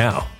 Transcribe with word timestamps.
now. 0.00 0.39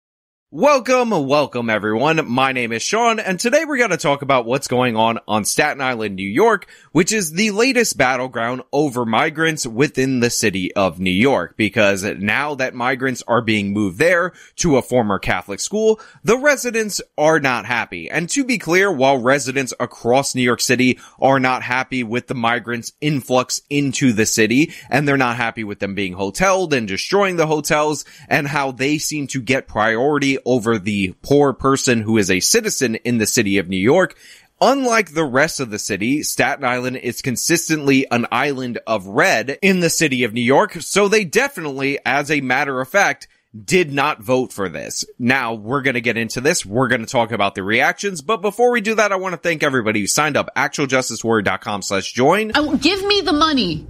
Welcome, 0.53 1.11
welcome 1.11 1.69
everyone. 1.69 2.29
My 2.29 2.51
name 2.51 2.73
is 2.73 2.81
Sean 2.81 3.21
and 3.21 3.39
today 3.39 3.63
we're 3.63 3.77
going 3.77 3.91
to 3.91 3.95
talk 3.95 4.21
about 4.21 4.45
what's 4.45 4.67
going 4.67 4.97
on 4.97 5.17
on 5.25 5.45
Staten 5.45 5.79
Island, 5.79 6.17
New 6.17 6.27
York, 6.27 6.67
which 6.91 7.13
is 7.13 7.31
the 7.31 7.51
latest 7.51 7.97
battleground 7.97 8.63
over 8.73 9.05
migrants 9.05 9.65
within 9.65 10.19
the 10.19 10.29
city 10.29 10.75
of 10.75 10.99
New 10.99 11.09
York. 11.09 11.55
Because 11.55 12.03
now 12.03 12.53
that 12.55 12.73
migrants 12.73 13.23
are 13.29 13.41
being 13.41 13.71
moved 13.71 13.97
there 13.97 14.33
to 14.57 14.75
a 14.75 14.81
former 14.81 15.19
Catholic 15.19 15.61
school, 15.61 16.01
the 16.21 16.37
residents 16.37 17.01
are 17.17 17.39
not 17.39 17.65
happy. 17.65 18.09
And 18.09 18.29
to 18.31 18.43
be 18.43 18.57
clear, 18.57 18.91
while 18.91 19.19
residents 19.19 19.73
across 19.79 20.35
New 20.35 20.41
York 20.41 20.59
City 20.59 20.99
are 21.21 21.39
not 21.39 21.63
happy 21.63 22.03
with 22.03 22.27
the 22.27 22.35
migrants 22.35 22.91
influx 22.99 23.61
into 23.69 24.11
the 24.11 24.25
city 24.25 24.73
and 24.89 25.07
they're 25.07 25.15
not 25.15 25.37
happy 25.37 25.63
with 25.63 25.79
them 25.79 25.95
being 25.95 26.15
hoteled 26.15 26.73
and 26.73 26.89
destroying 26.89 27.37
the 27.37 27.47
hotels 27.47 28.03
and 28.27 28.49
how 28.49 28.73
they 28.73 28.97
seem 28.97 29.27
to 29.27 29.41
get 29.41 29.65
priority 29.65 30.39
over 30.45 30.77
the 30.77 31.13
poor 31.21 31.53
person 31.53 32.01
who 32.01 32.17
is 32.17 32.29
a 32.31 32.39
citizen 32.39 32.95
in 32.95 33.17
the 33.17 33.25
city 33.25 33.57
of 33.57 33.69
New 33.69 33.77
York. 33.77 34.15
Unlike 34.63 35.13
the 35.13 35.25
rest 35.25 35.59
of 35.59 35.71
the 35.71 35.79
city, 35.79 36.21
Staten 36.21 36.63
Island 36.63 36.97
is 36.97 37.23
consistently 37.23 38.05
an 38.11 38.27
island 38.31 38.77
of 38.85 39.07
red 39.07 39.57
in 39.63 39.79
the 39.79 39.89
city 39.89 40.23
of 40.23 40.33
New 40.33 40.41
York, 40.41 40.73
so 40.81 41.07
they 41.07 41.25
definitely, 41.25 41.97
as 42.05 42.29
a 42.29 42.41
matter 42.41 42.79
of 42.79 42.87
fact, 42.87 43.27
did 43.65 43.91
not 43.91 44.21
vote 44.21 44.53
for 44.53 44.69
this. 44.69 45.03
Now, 45.17 45.55
we're 45.55 45.81
gonna 45.81 45.99
get 45.99 46.15
into 46.15 46.41
this. 46.41 46.65
We're 46.65 46.87
gonna 46.87 47.07
talk 47.07 47.31
about 47.31 47.55
the 47.55 47.63
reactions, 47.63 48.21
but 48.21 48.43
before 48.43 48.71
we 48.71 48.81
do 48.81 48.95
that, 48.95 49.11
I 49.11 49.15
want 49.15 49.33
to 49.33 49.37
thank 49.37 49.63
everybody 49.63 50.01
who 50.01 50.07
signed 50.07 50.37
up. 50.37 50.49
actualjusticewarrior.com 50.55 51.81
slash 51.81 52.13
join. 52.13 52.51
Oh, 52.55 52.77
give 52.77 53.03
me 53.03 53.21
the 53.21 53.33
money. 53.33 53.87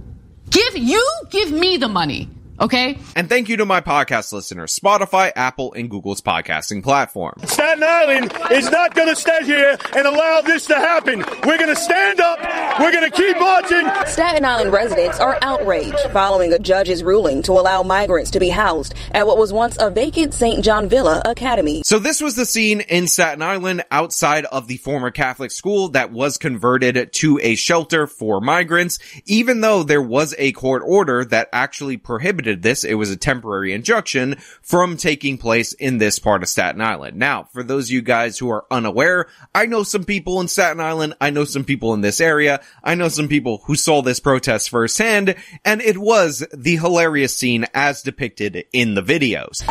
Give, 0.50 0.76
you 0.76 1.06
give 1.30 1.52
me 1.52 1.76
the 1.76 1.88
money. 1.88 2.28
Okay. 2.62 2.96
And 3.16 3.28
thank 3.28 3.48
you 3.48 3.56
to 3.56 3.66
my 3.66 3.80
podcast 3.80 4.32
listeners, 4.32 4.78
Spotify, 4.78 5.32
Apple, 5.34 5.72
and 5.72 5.90
Google's 5.90 6.20
podcasting 6.20 6.80
platform. 6.80 7.34
Staten 7.44 7.82
Island 7.82 8.32
is 8.52 8.70
not 8.70 8.94
going 8.94 9.08
to 9.08 9.16
stay 9.16 9.42
here 9.44 9.76
and 9.96 10.06
allow 10.06 10.42
this 10.42 10.66
to 10.66 10.76
happen. 10.76 11.24
We're 11.44 11.58
going 11.58 11.74
to 11.74 11.76
stand 11.76 12.20
up. 12.20 12.38
We're 12.78 12.92
going 12.92 13.10
to 13.10 13.16
keep 13.16 13.36
marching. 13.40 13.90
Staten 14.06 14.44
Island 14.44 14.72
residents 14.72 15.18
are 15.18 15.36
outraged 15.42 15.98
following 16.12 16.52
a 16.52 16.58
judge's 16.60 17.02
ruling 17.02 17.42
to 17.42 17.52
allow 17.52 17.82
migrants 17.82 18.30
to 18.30 18.38
be 18.38 18.48
housed 18.48 18.94
at 19.10 19.26
what 19.26 19.38
was 19.38 19.52
once 19.52 19.76
a 19.80 19.90
vacant 19.90 20.32
St. 20.32 20.64
John 20.64 20.88
Villa 20.88 21.20
Academy. 21.24 21.82
So 21.84 21.98
this 21.98 22.20
was 22.20 22.36
the 22.36 22.46
scene 22.46 22.80
in 22.82 23.08
Staten 23.08 23.42
Island 23.42 23.82
outside 23.90 24.44
of 24.44 24.68
the 24.68 24.76
former 24.76 25.10
Catholic 25.10 25.50
school 25.50 25.88
that 25.88 26.12
was 26.12 26.38
converted 26.38 27.12
to 27.14 27.40
a 27.42 27.56
shelter 27.56 28.06
for 28.06 28.40
migrants, 28.40 29.00
even 29.26 29.62
though 29.62 29.82
there 29.82 30.00
was 30.00 30.32
a 30.38 30.52
court 30.52 30.84
order 30.86 31.24
that 31.24 31.48
actually 31.52 31.96
prohibited 31.96 32.51
this. 32.60 32.84
It 32.84 32.94
was 32.94 33.10
a 33.10 33.16
temporary 33.16 33.72
injunction 33.72 34.36
from 34.60 34.98
taking 34.98 35.38
place 35.38 35.72
in 35.72 35.96
this 35.96 36.18
part 36.18 36.42
of 36.42 36.50
Staten 36.50 36.82
Island. 36.82 37.16
Now, 37.16 37.44
for 37.44 37.62
those 37.62 37.86
of 37.86 37.92
you 37.92 38.02
guys 38.02 38.36
who 38.36 38.50
are 38.50 38.66
unaware, 38.70 39.28
I 39.54 39.64
know 39.64 39.84
some 39.84 40.04
people 40.04 40.40
in 40.40 40.48
Staten 40.48 40.80
Island. 40.80 41.14
I 41.20 41.30
know 41.30 41.44
some 41.44 41.64
people 41.64 41.94
in 41.94 42.02
this 42.02 42.20
area. 42.20 42.60
I 42.84 42.94
know 42.94 43.08
some 43.08 43.28
people 43.28 43.62
who 43.64 43.76
saw 43.76 44.02
this 44.02 44.20
protest 44.20 44.68
firsthand, 44.68 45.34
and 45.64 45.80
it 45.80 45.96
was 45.96 46.44
the 46.52 46.76
hilarious 46.76 47.34
scene 47.34 47.64
as 47.72 48.02
depicted 48.02 48.66
in 48.72 48.94
the 48.94 49.02
videos. 49.02 49.62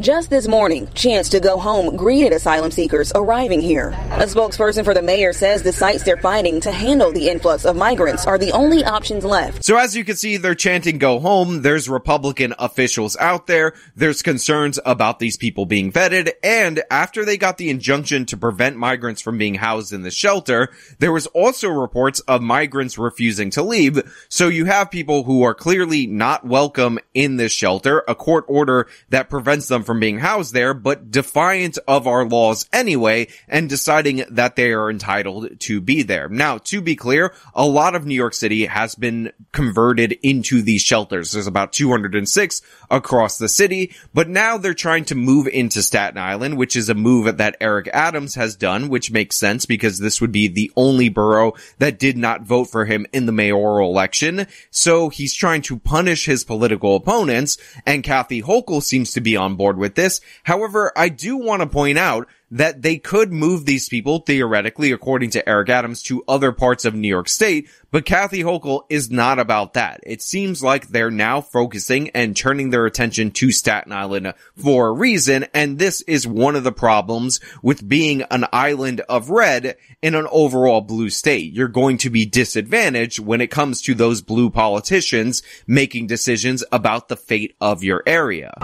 Just 0.00 0.28
this 0.28 0.48
morning, 0.48 0.88
Chance 0.94 1.28
to 1.28 1.40
Go 1.40 1.56
Home 1.56 1.94
greeted 1.94 2.32
asylum 2.32 2.72
seekers 2.72 3.12
arriving 3.14 3.60
here. 3.60 3.90
A 4.10 4.24
spokesperson 4.24 4.82
for 4.82 4.92
the 4.92 5.02
mayor 5.02 5.32
says 5.32 5.62
the 5.62 5.72
sites 5.72 6.02
they're 6.02 6.16
finding 6.16 6.60
to 6.62 6.72
handle 6.72 7.12
the 7.12 7.28
influx 7.28 7.64
of 7.64 7.76
migrants 7.76 8.26
are 8.26 8.36
the 8.36 8.50
only 8.50 8.84
options 8.84 9.24
left. 9.24 9.62
So 9.64 9.76
as 9.76 9.94
you 9.94 10.04
can 10.04 10.16
see, 10.16 10.36
they're 10.36 10.56
chanting 10.56 10.98
go 10.98 11.20
home. 11.20 11.62
There's 11.62 11.88
Republican 11.88 12.54
officials 12.58 13.16
out 13.18 13.46
there. 13.46 13.74
There's 13.94 14.20
concerns 14.20 14.80
about 14.84 15.20
these 15.20 15.36
people 15.36 15.64
being 15.64 15.92
vetted. 15.92 16.32
And 16.42 16.82
after 16.90 17.24
they 17.24 17.36
got 17.36 17.58
the 17.58 17.70
injunction 17.70 18.26
to 18.26 18.36
prevent 18.36 18.76
migrants 18.76 19.22
from 19.22 19.38
being 19.38 19.54
housed 19.54 19.92
in 19.92 20.02
the 20.02 20.10
shelter, 20.10 20.70
there 20.98 21.12
was 21.12 21.28
also 21.28 21.68
reports 21.68 22.18
of 22.20 22.42
migrants 22.42 22.98
refusing 22.98 23.50
to 23.50 23.62
leave. 23.62 24.02
So 24.28 24.48
you 24.48 24.64
have 24.64 24.90
people 24.90 25.22
who 25.22 25.44
are 25.44 25.54
clearly 25.54 26.08
not 26.08 26.44
welcome 26.44 26.98
in 27.14 27.36
this 27.36 27.52
shelter, 27.52 28.02
a 28.08 28.16
court 28.16 28.44
order 28.48 28.88
that 29.10 29.30
prevents 29.30 29.68
them 29.68 29.83
from 29.84 30.00
being 30.00 30.18
housed 30.18 30.54
there, 30.54 30.74
but 30.74 31.10
defiant 31.10 31.78
of 31.86 32.06
our 32.06 32.24
laws 32.24 32.68
anyway, 32.72 33.28
and 33.48 33.68
deciding 33.68 34.24
that 34.30 34.56
they 34.56 34.72
are 34.72 34.90
entitled 34.90 35.60
to 35.60 35.80
be 35.80 36.02
there. 36.02 36.28
Now, 36.28 36.58
to 36.58 36.80
be 36.80 36.96
clear, 36.96 37.32
a 37.54 37.66
lot 37.66 37.94
of 37.94 38.06
New 38.06 38.14
York 38.14 38.34
City 38.34 38.66
has 38.66 38.94
been 38.94 39.32
converted 39.52 40.12
into 40.22 40.62
these 40.62 40.82
shelters. 40.82 41.32
There's 41.32 41.46
about 41.46 41.72
206 41.72 42.62
across 42.90 43.38
the 43.38 43.48
city, 43.48 43.94
but 44.12 44.28
now 44.28 44.58
they're 44.58 44.74
trying 44.74 45.04
to 45.06 45.14
move 45.14 45.46
into 45.46 45.82
Staten 45.82 46.18
Island, 46.18 46.56
which 46.56 46.76
is 46.76 46.88
a 46.88 46.94
move 46.94 47.36
that 47.36 47.56
Eric 47.60 47.88
Adams 47.92 48.34
has 48.34 48.56
done, 48.56 48.88
which 48.88 49.10
makes 49.10 49.36
sense 49.36 49.66
because 49.66 49.98
this 49.98 50.20
would 50.20 50.32
be 50.32 50.48
the 50.48 50.70
only 50.76 51.08
borough 51.08 51.52
that 51.78 51.98
did 51.98 52.16
not 52.16 52.42
vote 52.42 52.64
for 52.64 52.84
him 52.84 53.06
in 53.12 53.26
the 53.26 53.32
mayoral 53.32 53.90
election. 53.90 54.46
So 54.70 55.08
he's 55.08 55.34
trying 55.34 55.62
to 55.62 55.78
punish 55.78 56.26
his 56.26 56.44
political 56.44 56.96
opponents, 56.96 57.56
and 57.86 58.02
Kathy 58.02 58.42
Hochul 58.42 58.82
seems 58.82 59.12
to 59.12 59.20
be 59.20 59.36
on 59.36 59.56
board 59.56 59.73
with 59.78 59.94
this. 59.94 60.20
However, 60.42 60.92
I 60.96 61.08
do 61.08 61.36
want 61.36 61.62
to 61.62 61.68
point 61.68 61.98
out 61.98 62.28
that 62.54 62.82
they 62.82 62.98
could 62.98 63.32
move 63.32 63.64
these 63.64 63.88
people 63.88 64.20
theoretically, 64.20 64.92
according 64.92 65.30
to 65.30 65.48
Eric 65.48 65.70
Adams, 65.70 66.02
to 66.04 66.22
other 66.28 66.52
parts 66.52 66.84
of 66.84 66.94
New 66.94 67.08
York 67.08 67.28
State, 67.28 67.68
but 67.90 68.04
Kathy 68.04 68.44
Hochul 68.44 68.82
is 68.88 69.10
not 69.10 69.40
about 69.40 69.74
that. 69.74 70.00
It 70.04 70.22
seems 70.22 70.62
like 70.62 70.86
they're 70.86 71.10
now 71.10 71.40
focusing 71.40 72.10
and 72.10 72.36
turning 72.36 72.70
their 72.70 72.86
attention 72.86 73.32
to 73.32 73.50
Staten 73.50 73.92
Island 73.92 74.34
for 74.54 74.86
a 74.86 74.92
reason, 74.92 75.46
and 75.52 75.80
this 75.80 76.02
is 76.02 76.28
one 76.28 76.54
of 76.54 76.62
the 76.62 76.70
problems 76.70 77.40
with 77.60 77.88
being 77.88 78.22
an 78.30 78.46
island 78.52 79.00
of 79.08 79.30
red 79.30 79.76
in 80.00 80.14
an 80.14 80.28
overall 80.30 80.80
blue 80.80 81.10
state. 81.10 81.52
You're 81.52 81.66
going 81.66 81.98
to 81.98 82.10
be 82.10 82.24
disadvantaged 82.24 83.18
when 83.18 83.40
it 83.40 83.50
comes 83.50 83.82
to 83.82 83.94
those 83.94 84.22
blue 84.22 84.48
politicians 84.48 85.42
making 85.66 86.06
decisions 86.06 86.62
about 86.70 87.08
the 87.08 87.16
fate 87.16 87.56
of 87.60 87.82
your 87.82 88.04
area. 88.06 88.54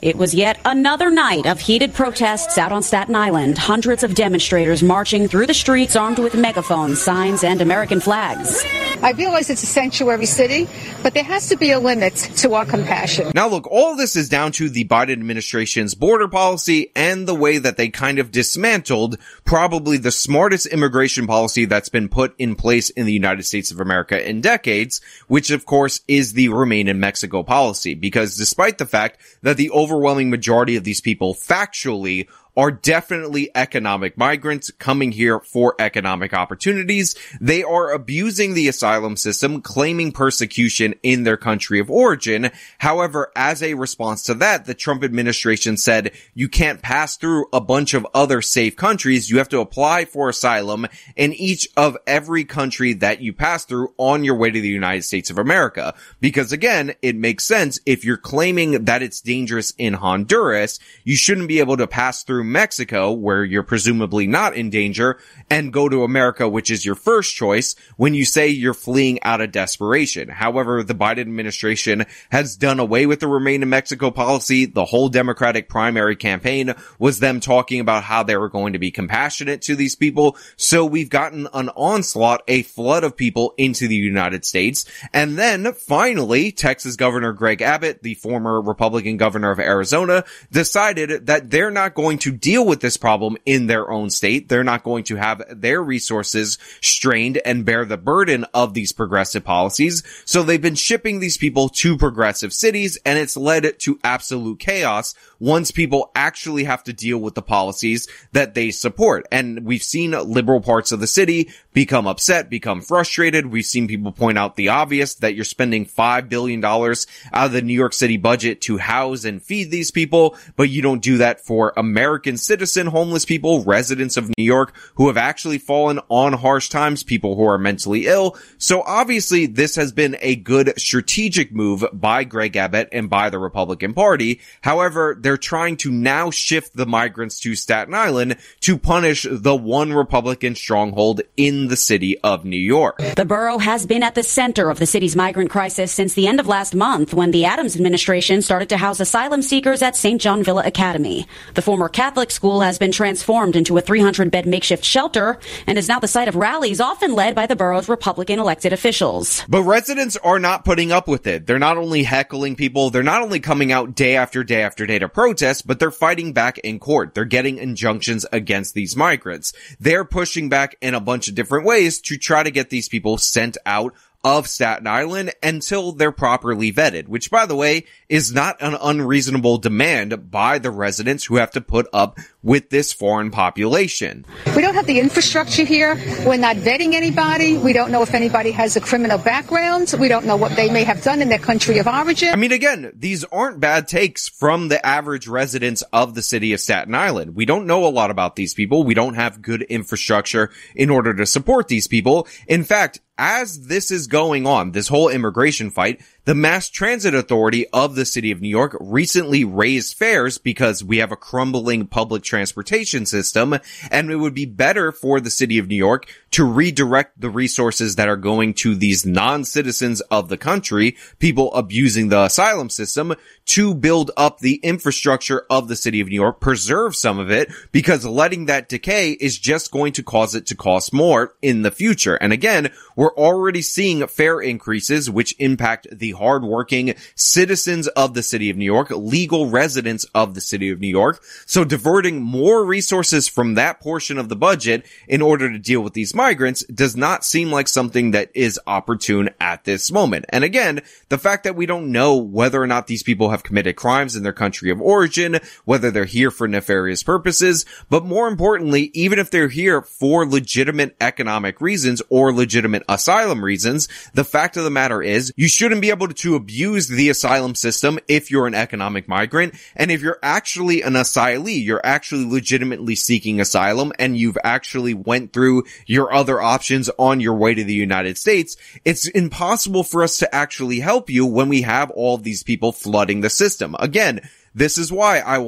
It 0.00 0.16
was 0.16 0.32
yet 0.32 0.60
another 0.64 1.10
night 1.10 1.46
of 1.46 1.58
heated 1.58 1.92
protests 1.92 2.56
out 2.56 2.70
on 2.70 2.82
Staten 2.84 3.16
Island. 3.16 3.58
Hundreds 3.58 4.04
of 4.04 4.14
demonstrators 4.14 4.80
marching 4.80 5.26
through 5.26 5.46
the 5.46 5.54
streets 5.54 5.96
armed 5.96 6.20
with 6.20 6.36
megaphones, 6.36 7.02
signs, 7.02 7.42
and 7.42 7.60
American 7.60 7.98
flags. 7.98 8.64
I 9.02 9.12
realize 9.12 9.50
it's 9.50 9.62
a 9.62 9.66
sanctuary 9.66 10.26
city, 10.26 10.68
but 11.02 11.14
there 11.14 11.24
has 11.24 11.48
to 11.48 11.56
be 11.56 11.72
a 11.72 11.80
limit 11.80 12.14
to 12.36 12.54
our 12.54 12.64
compassion. 12.64 13.32
Now 13.34 13.48
look, 13.48 13.66
all 13.66 13.96
this 13.96 14.14
is 14.14 14.28
down 14.28 14.52
to 14.52 14.68
the 14.68 14.84
Biden 14.84 15.12
administration's 15.12 15.94
border 15.94 16.28
policy 16.28 16.92
and 16.94 17.26
the 17.26 17.34
way 17.34 17.58
that 17.58 17.76
they 17.76 17.88
kind 17.88 18.18
of 18.18 18.30
dismantled 18.30 19.18
probably 19.44 19.98
the 19.98 20.10
smartest 20.12 20.66
immigration 20.66 21.26
policy 21.26 21.64
that's 21.64 21.88
been 21.88 22.08
put 22.08 22.34
in 22.38 22.54
place 22.54 22.90
in 22.90 23.06
the 23.06 23.12
United 23.12 23.44
States 23.44 23.70
of 23.70 23.80
America 23.80 24.28
in 24.28 24.40
decades, 24.40 25.00
which 25.26 25.50
of 25.50 25.66
course 25.66 26.00
is 26.06 26.34
the 26.34 26.48
remain 26.48 26.86
in 26.86 27.00
Mexico 27.00 27.42
policy. 27.42 27.94
Because 27.94 28.36
despite 28.36 28.78
the 28.78 28.86
fact 28.86 29.20
that 29.42 29.56
the 29.56 29.70
overwhelming 29.88 30.28
majority 30.28 30.76
of 30.76 30.84
these 30.84 31.00
people 31.00 31.34
factually 31.34 32.28
are 32.58 32.72
definitely 32.72 33.48
economic 33.54 34.18
migrants 34.18 34.72
coming 34.72 35.12
here 35.12 35.38
for 35.38 35.76
economic 35.78 36.34
opportunities. 36.34 37.14
They 37.40 37.62
are 37.62 37.92
abusing 37.92 38.54
the 38.54 38.66
asylum 38.66 39.16
system, 39.16 39.62
claiming 39.62 40.10
persecution 40.10 40.96
in 41.04 41.22
their 41.22 41.36
country 41.36 41.78
of 41.78 41.88
origin. 41.88 42.50
However, 42.78 43.30
as 43.36 43.62
a 43.62 43.74
response 43.74 44.24
to 44.24 44.34
that, 44.34 44.64
the 44.64 44.74
Trump 44.74 45.04
administration 45.04 45.76
said 45.76 46.10
you 46.34 46.48
can't 46.48 46.82
pass 46.82 47.16
through 47.16 47.46
a 47.52 47.60
bunch 47.60 47.94
of 47.94 48.04
other 48.12 48.42
safe 48.42 48.74
countries. 48.74 49.30
You 49.30 49.38
have 49.38 49.48
to 49.50 49.60
apply 49.60 50.06
for 50.06 50.28
asylum 50.28 50.88
in 51.14 51.32
each 51.34 51.68
of 51.76 51.96
every 52.08 52.44
country 52.44 52.92
that 52.94 53.20
you 53.20 53.32
pass 53.32 53.66
through 53.66 53.94
on 53.98 54.24
your 54.24 54.34
way 54.34 54.50
to 54.50 54.60
the 54.60 54.68
United 54.68 55.02
States 55.02 55.30
of 55.30 55.38
America. 55.38 55.94
Because 56.20 56.50
again, 56.50 56.94
it 57.02 57.14
makes 57.14 57.44
sense 57.44 57.78
if 57.86 58.04
you're 58.04 58.16
claiming 58.16 58.86
that 58.86 59.02
it's 59.02 59.20
dangerous 59.20 59.72
in 59.78 59.94
Honduras, 59.94 60.80
you 61.04 61.14
shouldn't 61.14 61.46
be 61.46 61.60
able 61.60 61.76
to 61.76 61.86
pass 61.86 62.24
through 62.24 62.47
Mexico, 62.48 63.12
where 63.12 63.44
you're 63.44 63.62
presumably 63.62 64.26
not 64.26 64.54
in 64.54 64.70
danger, 64.70 65.18
and 65.50 65.72
go 65.72 65.88
to 65.88 66.04
America, 66.04 66.48
which 66.48 66.70
is 66.70 66.84
your 66.84 66.94
first 66.94 67.34
choice 67.34 67.74
when 67.96 68.14
you 68.14 68.24
say 68.24 68.48
you're 68.48 68.74
fleeing 68.74 69.22
out 69.22 69.40
of 69.40 69.52
desperation. 69.52 70.28
However, 70.28 70.82
the 70.82 70.94
Biden 70.94 71.20
administration 71.20 72.04
has 72.30 72.56
done 72.56 72.80
away 72.80 73.06
with 73.06 73.20
the 73.20 73.28
remain 73.28 73.62
in 73.62 73.68
Mexico 73.68 74.10
policy. 74.10 74.66
The 74.66 74.84
whole 74.84 75.08
Democratic 75.08 75.68
primary 75.68 76.16
campaign 76.16 76.74
was 76.98 77.20
them 77.20 77.40
talking 77.40 77.80
about 77.80 78.04
how 78.04 78.22
they 78.22 78.36
were 78.36 78.48
going 78.48 78.72
to 78.72 78.78
be 78.78 78.90
compassionate 78.90 79.62
to 79.62 79.76
these 79.76 79.94
people. 79.94 80.36
So 80.56 80.84
we've 80.84 81.10
gotten 81.10 81.48
an 81.52 81.68
onslaught, 81.70 82.42
a 82.48 82.62
flood 82.62 83.04
of 83.04 83.16
people 83.16 83.54
into 83.56 83.88
the 83.88 83.96
United 83.96 84.44
States. 84.44 84.84
And 85.12 85.38
then 85.38 85.72
finally, 85.72 86.52
Texas 86.52 86.96
Governor 86.96 87.32
Greg 87.32 87.62
Abbott, 87.62 88.02
the 88.02 88.14
former 88.14 88.60
Republican 88.60 89.16
governor 89.16 89.50
of 89.50 89.60
Arizona, 89.60 90.24
decided 90.50 91.26
that 91.26 91.50
they're 91.50 91.70
not 91.70 91.94
going 91.94 92.18
to 92.18 92.32
deal 92.38 92.64
with 92.64 92.80
this 92.80 92.96
problem 92.96 93.36
in 93.44 93.66
their 93.66 93.90
own 93.90 94.10
state. 94.10 94.48
They're 94.48 94.64
not 94.64 94.84
going 94.84 95.04
to 95.04 95.16
have 95.16 95.42
their 95.48 95.82
resources 95.82 96.58
strained 96.80 97.38
and 97.44 97.64
bear 97.64 97.84
the 97.84 97.96
burden 97.96 98.44
of 98.54 98.74
these 98.74 98.92
progressive 98.92 99.44
policies. 99.44 100.02
So 100.24 100.42
they've 100.42 100.60
been 100.60 100.74
shipping 100.74 101.20
these 101.20 101.36
people 101.36 101.68
to 101.70 101.96
progressive 101.96 102.52
cities 102.52 102.98
and 103.04 103.18
it's 103.18 103.36
led 103.36 103.78
to 103.80 103.98
absolute 104.04 104.58
chaos 104.58 105.14
once 105.40 105.70
people 105.70 106.10
actually 106.14 106.64
have 106.64 106.82
to 106.84 106.92
deal 106.92 107.18
with 107.18 107.34
the 107.34 107.42
policies 107.42 108.08
that 108.32 108.54
they 108.54 108.70
support. 108.70 109.26
And 109.30 109.64
we've 109.64 109.82
seen 109.82 110.10
liberal 110.10 110.60
parts 110.60 110.92
of 110.92 111.00
the 111.00 111.06
city 111.06 111.50
become 111.72 112.06
upset, 112.06 112.50
become 112.50 112.80
frustrated. 112.80 113.46
We've 113.46 113.64
seen 113.64 113.86
people 113.86 114.12
point 114.12 114.36
out 114.36 114.56
the 114.56 114.70
obvious 114.70 115.14
that 115.16 115.34
you're 115.34 115.44
spending 115.44 115.86
$5 115.86 116.28
billion 116.28 116.64
out 116.64 117.06
of 117.32 117.52
the 117.52 117.62
New 117.62 117.74
York 117.74 117.92
City 117.92 118.16
budget 118.16 118.60
to 118.62 118.78
house 118.78 119.24
and 119.24 119.42
feed 119.42 119.70
these 119.70 119.90
people, 119.90 120.36
but 120.56 120.70
you 120.70 120.82
don't 120.82 121.02
do 121.02 121.18
that 121.18 121.40
for 121.40 121.72
American 121.76 122.27
citizen 122.36 122.88
homeless 122.88 123.24
people, 123.24 123.64
residents 123.64 124.16
of 124.16 124.28
New 124.36 124.44
York 124.44 124.74
who 124.94 125.06
have 125.06 125.16
actually 125.16 125.58
fallen 125.58 126.00
on 126.08 126.32
harsh 126.32 126.68
times, 126.68 127.02
people 127.02 127.36
who 127.36 127.44
are 127.44 127.58
mentally 127.58 128.06
ill. 128.06 128.36
So 128.58 128.82
obviously 128.82 129.46
this 129.46 129.76
has 129.76 129.92
been 129.92 130.16
a 130.20 130.36
good 130.36 130.74
strategic 130.78 131.52
move 131.52 131.84
by 131.92 132.24
Greg 132.24 132.56
Abbott 132.56 132.88
and 132.92 133.08
by 133.08 133.30
the 133.30 133.38
Republican 133.38 133.94
Party. 133.94 134.40
However, 134.62 135.16
they're 135.18 135.36
trying 135.36 135.76
to 135.78 135.90
now 135.90 136.30
shift 136.30 136.76
the 136.76 136.86
migrants 136.86 137.40
to 137.40 137.54
Staten 137.54 137.94
Island 137.94 138.36
to 138.60 138.78
punish 138.78 139.26
the 139.30 139.56
one 139.56 139.92
Republican 139.92 140.54
stronghold 140.54 141.22
in 141.36 141.68
the 141.68 141.76
city 141.76 142.18
of 142.20 142.44
New 142.44 142.56
York. 142.56 142.98
The 143.16 143.24
borough 143.24 143.58
has 143.58 143.86
been 143.86 144.02
at 144.02 144.14
the 144.14 144.22
center 144.22 144.70
of 144.70 144.78
the 144.78 144.86
city's 144.86 145.16
migrant 145.16 145.50
crisis 145.50 145.92
since 145.92 146.14
the 146.14 146.26
end 146.26 146.40
of 146.40 146.46
last 146.46 146.74
month 146.74 147.14
when 147.14 147.30
the 147.30 147.44
Adams 147.44 147.76
administration 147.76 148.42
started 148.42 148.68
to 148.70 148.76
house 148.76 149.00
asylum 149.00 149.42
seekers 149.42 149.82
at 149.82 149.96
St. 149.96 150.20
John 150.20 150.42
Villa 150.42 150.62
Academy. 150.64 151.26
The 151.54 151.62
former 151.62 151.88
Catholic 152.08 152.30
school 152.30 152.62
has 152.62 152.78
been 152.78 152.90
transformed 152.90 153.54
into 153.54 153.76
a 153.76 153.82
300 153.82 154.30
bed 154.30 154.46
makeshift 154.46 154.82
shelter 154.82 155.38
and 155.66 155.76
is 155.76 155.88
now 155.88 156.00
the 156.00 156.08
site 156.08 156.26
of 156.26 156.36
rallies 156.36 156.80
often 156.80 157.14
led 157.14 157.34
by 157.34 157.44
the 157.44 157.54
borough's 157.54 157.86
Republican 157.86 158.38
elected 158.38 158.72
officials. 158.72 159.44
But 159.46 159.64
residents 159.64 160.16
are 160.16 160.38
not 160.38 160.64
putting 160.64 160.90
up 160.90 161.06
with 161.06 161.26
it. 161.26 161.46
They're 161.46 161.58
not 161.58 161.76
only 161.76 162.04
heckling 162.04 162.56
people, 162.56 162.88
they're 162.88 163.02
not 163.02 163.20
only 163.20 163.40
coming 163.40 163.72
out 163.72 163.94
day 163.94 164.16
after 164.16 164.42
day 164.42 164.62
after 164.62 164.86
day 164.86 164.98
to 164.98 165.06
protest, 165.10 165.66
but 165.66 165.78
they're 165.78 165.90
fighting 165.90 166.32
back 166.32 166.56
in 166.56 166.78
court. 166.78 167.12
They're 167.12 167.26
getting 167.26 167.58
injunctions 167.58 168.24
against 168.32 168.72
these 168.72 168.96
migrants. 168.96 169.52
They're 169.78 170.06
pushing 170.06 170.48
back 170.48 170.76
in 170.80 170.94
a 170.94 171.00
bunch 171.00 171.28
of 171.28 171.34
different 171.34 171.66
ways 171.66 172.00
to 172.00 172.16
try 172.16 172.42
to 172.42 172.50
get 172.50 172.70
these 172.70 172.88
people 172.88 173.18
sent 173.18 173.58
out 173.66 173.92
of 174.24 174.48
Staten 174.48 174.86
Island 174.86 175.32
until 175.42 175.92
they're 175.92 176.12
properly 176.12 176.72
vetted, 176.72 177.08
which 177.08 177.30
by 177.30 177.46
the 177.46 177.54
way 177.54 177.84
is 178.08 178.32
not 178.32 178.60
an 178.60 178.76
unreasonable 178.80 179.58
demand 179.58 180.30
by 180.30 180.58
the 180.58 180.70
residents 180.70 181.24
who 181.24 181.36
have 181.36 181.50
to 181.52 181.60
put 181.60 181.86
up 181.92 182.18
with 182.42 182.70
this 182.70 182.92
foreign 182.92 183.30
population. 183.30 184.24
We 184.56 184.62
don't 184.62 184.74
have 184.74 184.86
the 184.86 184.98
infrastructure 184.98 185.64
here. 185.64 185.94
We're 186.26 186.36
not 186.36 186.56
vetting 186.56 186.94
anybody. 186.94 187.58
We 187.58 187.72
don't 187.72 187.90
know 187.90 188.02
if 188.02 188.14
anybody 188.14 188.50
has 188.52 188.76
a 188.76 188.80
criminal 188.80 189.18
background. 189.18 189.94
We 189.98 190.08
don't 190.08 190.26
know 190.26 190.36
what 190.36 190.56
they 190.56 190.70
may 190.70 190.84
have 190.84 191.02
done 191.02 191.22
in 191.22 191.28
their 191.28 191.38
country 191.38 191.78
of 191.78 191.86
origin. 191.86 192.30
I 192.32 192.36
mean, 192.36 192.52
again, 192.52 192.92
these 192.94 193.24
aren't 193.24 193.60
bad 193.60 193.86
takes 193.86 194.28
from 194.28 194.68
the 194.68 194.84
average 194.84 195.28
residents 195.28 195.82
of 195.92 196.14
the 196.14 196.22
city 196.22 196.52
of 196.52 196.60
Staten 196.60 196.94
Island. 196.94 197.36
We 197.36 197.44
don't 197.44 197.66
know 197.66 197.86
a 197.86 197.88
lot 197.88 198.10
about 198.10 198.36
these 198.36 198.54
people. 198.54 198.82
We 198.82 198.94
don't 198.94 199.14
have 199.14 199.42
good 199.42 199.62
infrastructure 199.62 200.50
in 200.74 200.90
order 200.90 201.14
to 201.14 201.26
support 201.26 201.68
these 201.68 201.86
people. 201.86 202.26
In 202.46 202.64
fact, 202.64 203.00
as 203.18 203.66
this 203.66 203.90
is 203.90 204.06
going 204.06 204.46
on, 204.46 204.70
this 204.70 204.88
whole 204.88 205.08
immigration 205.08 205.70
fight, 205.70 206.00
the 206.28 206.34
Mass 206.34 206.68
Transit 206.68 207.14
Authority 207.14 207.66
of 207.68 207.94
the 207.94 208.04
City 208.04 208.30
of 208.30 208.42
New 208.42 208.50
York 208.50 208.76
recently 208.80 209.46
raised 209.46 209.96
fares 209.96 210.36
because 210.36 210.84
we 210.84 210.98
have 210.98 211.10
a 211.10 211.16
crumbling 211.16 211.86
public 211.86 212.22
transportation 212.22 213.06
system 213.06 213.58
and 213.90 214.10
it 214.10 214.16
would 214.16 214.34
be 214.34 214.44
better 214.44 214.92
for 214.92 215.20
the 215.20 215.30
City 215.30 215.56
of 215.56 215.68
New 215.68 215.74
York 215.74 216.06
to 216.32 216.44
redirect 216.44 217.18
the 217.18 217.30
resources 217.30 217.96
that 217.96 218.10
are 218.10 218.16
going 218.16 218.52
to 218.52 218.74
these 218.74 219.06
non-citizens 219.06 220.02
of 220.02 220.28
the 220.28 220.36
country, 220.36 220.94
people 221.18 221.50
abusing 221.54 222.10
the 222.10 222.24
asylum 222.24 222.68
system, 222.68 223.14
to 223.46 223.74
build 223.74 224.10
up 224.14 224.40
the 224.40 224.56
infrastructure 224.56 225.46
of 225.48 225.68
the 225.68 225.76
City 225.76 226.02
of 226.02 226.08
New 226.08 226.14
York, 226.14 226.38
preserve 226.38 226.94
some 226.94 227.18
of 227.18 227.30
it, 227.30 227.50
because 227.72 228.04
letting 228.04 228.44
that 228.44 228.68
decay 228.68 229.12
is 229.12 229.38
just 229.38 229.70
going 229.70 229.94
to 229.94 230.02
cause 230.02 230.34
it 230.34 230.44
to 230.44 230.54
cost 230.54 230.92
more 230.92 231.34
in 231.40 231.62
the 231.62 231.70
future. 231.70 232.16
And 232.16 232.34
again, 232.34 232.70
we're 232.94 233.14
already 233.14 233.62
seeing 233.62 234.06
fare 234.06 234.42
increases 234.42 235.08
which 235.08 235.34
impact 235.38 235.86
the 235.90 236.10
hardworking 236.18 236.94
citizens 237.14 237.88
of 237.88 238.14
the 238.14 238.22
city 238.22 238.50
of 238.50 238.56
New 238.56 238.64
York, 238.64 238.90
legal 238.90 239.48
residents 239.48 240.04
of 240.14 240.34
the 240.34 240.40
city 240.40 240.70
of 240.70 240.80
New 240.80 240.88
York. 240.88 241.22
So 241.46 241.64
diverting 241.64 242.20
more 242.20 242.64
resources 242.64 243.28
from 243.28 243.54
that 243.54 243.80
portion 243.80 244.18
of 244.18 244.28
the 244.28 244.36
budget 244.36 244.84
in 245.06 245.22
order 245.22 245.50
to 245.50 245.58
deal 245.58 245.80
with 245.80 245.94
these 245.94 246.14
migrants 246.14 246.64
does 246.64 246.96
not 246.96 247.24
seem 247.24 247.50
like 247.50 247.68
something 247.68 248.10
that 248.10 248.30
is 248.34 248.60
opportune 248.66 249.30
at 249.40 249.64
this 249.64 249.90
moment. 249.90 250.26
And 250.30 250.44
again, 250.44 250.80
the 251.08 251.18
fact 251.18 251.44
that 251.44 251.56
we 251.56 251.66
don't 251.66 251.92
know 251.92 252.16
whether 252.16 252.60
or 252.60 252.66
not 252.66 252.86
these 252.86 253.02
people 253.02 253.30
have 253.30 253.44
committed 253.44 253.76
crimes 253.76 254.16
in 254.16 254.22
their 254.22 254.32
country 254.32 254.70
of 254.70 254.80
origin, 254.80 255.38
whether 255.64 255.90
they're 255.90 256.04
here 256.04 256.30
for 256.30 256.48
nefarious 256.48 257.02
purposes, 257.02 257.64
but 257.88 258.04
more 258.04 258.28
importantly, 258.28 258.90
even 258.94 259.18
if 259.18 259.30
they're 259.30 259.48
here 259.48 259.80
for 259.82 260.26
legitimate 260.26 260.96
economic 261.00 261.60
reasons 261.60 262.02
or 262.08 262.32
legitimate 262.32 262.82
asylum 262.88 263.44
reasons, 263.44 263.88
the 264.14 264.24
fact 264.24 264.56
of 264.56 264.64
the 264.64 264.70
matter 264.70 265.02
is 265.02 265.32
you 265.36 265.48
shouldn't 265.48 265.80
be 265.80 265.90
able 265.90 266.07
to 266.16 266.34
abuse 266.34 266.88
the 266.88 267.08
asylum 267.08 267.54
system 267.54 267.98
if 268.08 268.30
you're 268.30 268.46
an 268.46 268.54
economic 268.54 269.08
migrant. 269.08 269.54
And 269.74 269.90
if 269.90 270.02
you're 270.02 270.18
actually 270.22 270.82
an 270.82 270.94
asylee, 270.94 271.64
you're 271.64 271.84
actually 271.84 272.24
legitimately 272.24 272.94
seeking 272.94 273.40
asylum 273.40 273.92
and 273.98 274.16
you've 274.16 274.38
actually 274.44 274.94
went 274.94 275.32
through 275.32 275.64
your 275.86 276.12
other 276.12 276.40
options 276.40 276.88
on 276.98 277.20
your 277.20 277.34
way 277.34 277.54
to 277.54 277.64
the 277.64 277.74
United 277.74 278.18
States. 278.18 278.56
It's 278.84 279.08
impossible 279.08 279.84
for 279.84 280.02
us 280.02 280.18
to 280.18 280.34
actually 280.34 280.80
help 280.80 281.10
you 281.10 281.26
when 281.26 281.48
we 281.48 281.62
have 281.62 281.90
all 281.90 282.18
these 282.18 282.42
people 282.42 282.72
flooding 282.72 283.20
the 283.20 283.30
system. 283.30 283.74
Again, 283.78 284.20
this 284.54 284.78
is 284.78 284.92
why 284.92 285.18
I 285.18 285.47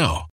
now. 0.00 0.29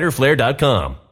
fighterflare.com. 0.00 1.09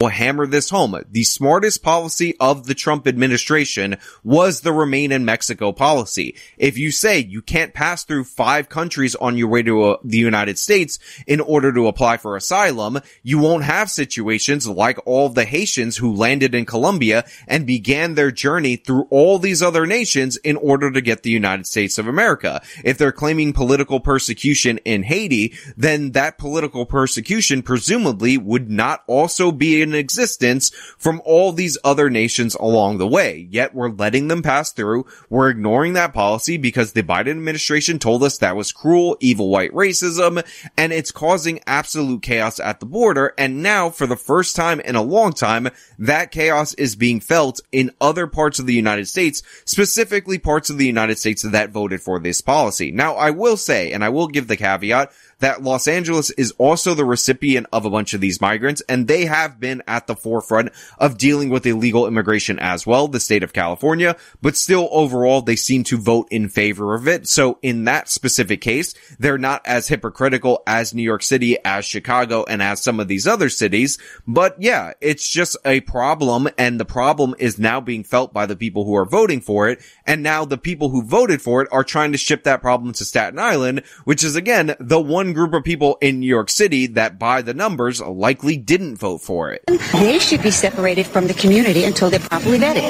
will 0.00 0.10
hammer 0.10 0.46
this 0.46 0.70
home. 0.70 0.96
The 1.10 1.24
smartest 1.24 1.82
policy 1.82 2.36
of 2.38 2.68
the 2.68 2.74
Trump 2.74 3.08
administration 3.08 3.96
was 4.22 4.60
the 4.60 4.72
remain 4.72 5.10
in 5.10 5.24
Mexico 5.24 5.72
policy. 5.72 6.36
If 6.56 6.78
you 6.78 6.92
say 6.92 7.18
you 7.18 7.42
can't 7.42 7.74
pass 7.74 8.04
through 8.04 8.22
five 8.22 8.68
countries 8.68 9.16
on 9.16 9.36
your 9.36 9.48
way 9.48 9.64
to 9.64 9.82
uh, 9.82 9.96
the 10.04 10.18
United 10.18 10.56
States 10.56 11.00
in 11.26 11.40
order 11.40 11.72
to 11.72 11.88
apply 11.88 12.18
for 12.18 12.36
asylum, 12.36 13.00
you 13.24 13.40
won't 13.40 13.64
have 13.64 13.90
situations 13.90 14.68
like 14.68 15.04
all 15.04 15.30
the 15.30 15.44
Haitians 15.44 15.96
who 15.96 16.14
landed 16.14 16.54
in 16.54 16.64
Colombia 16.64 17.24
and 17.48 17.66
began 17.66 18.14
their 18.14 18.30
journey 18.30 18.76
through 18.76 19.08
all 19.10 19.40
these 19.40 19.64
other 19.64 19.84
nations 19.84 20.36
in 20.36 20.56
order 20.58 20.92
to 20.92 21.00
get 21.00 21.24
the 21.24 21.30
United 21.30 21.66
States 21.66 21.98
of 21.98 22.06
America. 22.06 22.62
If 22.84 22.98
they're 22.98 23.10
claiming 23.10 23.52
political 23.52 23.98
persecution 23.98 24.78
in 24.84 25.02
Haiti, 25.02 25.54
then 25.76 26.12
that 26.12 26.38
political 26.38 26.86
persecution 26.86 27.62
presumably 27.62 28.38
would 28.38 28.70
not 28.70 29.02
also 29.08 29.50
be 29.50 29.87
in 29.88 29.94
existence 29.94 30.70
from 30.98 31.20
all 31.24 31.52
these 31.52 31.78
other 31.84 32.10
nations 32.10 32.54
along 32.54 32.98
the 32.98 33.06
way. 33.06 33.48
Yet 33.50 33.74
we're 33.74 33.90
letting 33.90 34.28
them 34.28 34.42
pass 34.42 34.72
through. 34.72 35.06
We're 35.28 35.50
ignoring 35.50 35.94
that 35.94 36.14
policy 36.14 36.56
because 36.56 36.92
the 36.92 37.02
Biden 37.02 37.30
administration 37.30 37.98
told 37.98 38.22
us 38.22 38.38
that 38.38 38.56
was 38.56 38.72
cruel, 38.72 39.16
evil 39.20 39.48
white 39.48 39.72
racism, 39.72 40.44
and 40.76 40.92
it's 40.92 41.10
causing 41.10 41.60
absolute 41.66 42.22
chaos 42.22 42.60
at 42.60 42.80
the 42.80 42.86
border. 42.86 43.34
And 43.38 43.62
now 43.62 43.90
for 43.90 44.06
the 44.06 44.16
first 44.16 44.56
time 44.56 44.80
in 44.80 44.96
a 44.96 45.02
long 45.02 45.32
time, 45.32 45.68
that 45.98 46.30
chaos 46.30 46.74
is 46.74 46.96
being 46.96 47.20
felt 47.20 47.60
in 47.72 47.92
other 48.00 48.26
parts 48.26 48.58
of 48.58 48.66
the 48.66 48.74
United 48.74 49.08
States, 49.08 49.42
specifically 49.64 50.38
parts 50.38 50.70
of 50.70 50.78
the 50.78 50.86
United 50.86 51.18
States 51.18 51.42
that 51.42 51.70
voted 51.70 52.00
for 52.00 52.18
this 52.18 52.40
policy. 52.40 52.90
Now 52.90 53.14
I 53.14 53.30
will 53.30 53.56
say, 53.56 53.92
and 53.92 54.04
I 54.04 54.08
will 54.08 54.28
give 54.28 54.48
the 54.48 54.56
caveat, 54.56 55.12
that 55.40 55.62
Los 55.62 55.86
Angeles 55.86 56.30
is 56.30 56.52
also 56.58 56.94
the 56.94 57.04
recipient 57.04 57.66
of 57.72 57.84
a 57.84 57.90
bunch 57.90 58.14
of 58.14 58.20
these 58.20 58.40
migrants 58.40 58.82
and 58.88 59.06
they 59.06 59.26
have 59.26 59.60
been 59.60 59.82
at 59.86 60.06
the 60.06 60.16
forefront 60.16 60.70
of 60.98 61.18
dealing 61.18 61.48
with 61.48 61.66
illegal 61.66 62.06
immigration 62.06 62.58
as 62.58 62.86
well, 62.86 63.08
the 63.08 63.20
state 63.20 63.42
of 63.42 63.52
California, 63.52 64.16
but 64.42 64.56
still 64.56 64.88
overall 64.90 65.40
they 65.40 65.56
seem 65.56 65.84
to 65.84 65.96
vote 65.96 66.26
in 66.30 66.48
favor 66.48 66.94
of 66.94 67.06
it. 67.06 67.28
So 67.28 67.58
in 67.62 67.84
that 67.84 68.08
specific 68.08 68.60
case, 68.60 68.94
they're 69.18 69.38
not 69.38 69.62
as 69.64 69.88
hypocritical 69.88 70.62
as 70.66 70.94
New 70.94 71.02
York 71.02 71.22
City, 71.22 71.56
as 71.64 71.84
Chicago, 71.84 72.44
and 72.48 72.62
as 72.62 72.82
some 72.82 73.00
of 73.00 73.08
these 73.08 73.26
other 73.26 73.48
cities. 73.48 73.98
But 74.26 74.60
yeah, 74.60 74.92
it's 75.00 75.28
just 75.28 75.56
a 75.64 75.80
problem 75.82 76.48
and 76.58 76.80
the 76.80 76.84
problem 76.84 77.34
is 77.38 77.58
now 77.58 77.80
being 77.80 78.04
felt 78.04 78.32
by 78.32 78.46
the 78.46 78.56
people 78.56 78.84
who 78.84 78.96
are 78.96 79.04
voting 79.04 79.40
for 79.40 79.68
it. 79.68 79.80
And 80.06 80.22
now 80.22 80.44
the 80.44 80.58
people 80.58 80.90
who 80.90 81.02
voted 81.02 81.40
for 81.40 81.62
it 81.62 81.68
are 81.70 81.84
trying 81.84 82.12
to 82.12 82.18
ship 82.18 82.44
that 82.44 82.60
problem 82.60 82.92
to 82.94 83.04
Staten 83.04 83.38
Island, 83.38 83.82
which 84.04 84.24
is 84.24 84.36
again, 84.36 84.74
the 84.80 85.00
one 85.00 85.27
group 85.32 85.52
of 85.54 85.64
people 85.64 85.98
in 86.00 86.20
New 86.20 86.26
York 86.26 86.50
City 86.50 86.86
that 86.88 87.18
by 87.18 87.42
the 87.42 87.54
numbers 87.54 88.00
likely 88.00 88.56
didn't 88.56 88.96
vote 88.96 89.18
for 89.18 89.52
it. 89.52 89.62
They 89.92 90.18
should 90.18 90.42
be 90.42 90.50
separated 90.50 91.06
from 91.06 91.26
the 91.26 91.34
community 91.34 91.84
until 91.84 92.10
they're 92.10 92.20
properly 92.20 92.58
vetted. 92.58 92.82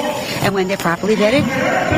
And 0.43 0.53
when 0.53 0.67
they're 0.67 0.77
properly 0.77 1.15
vetted, 1.15 1.45